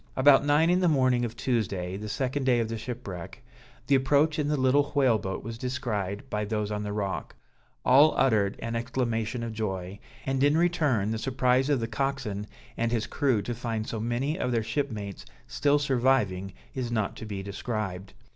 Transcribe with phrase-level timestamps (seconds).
[0.15, 3.43] About nine in the morning of Tuesday, the second day of the shipwreck,
[3.85, 7.35] the approach in the little whale boat was descried by those on the rock;
[7.85, 12.91] all uttered an exclamation of joy, and in return the surprise of the coxswain and
[12.91, 17.43] his crew to find so many of their shipmates still surviving is not to be
[17.43, 18.13] described.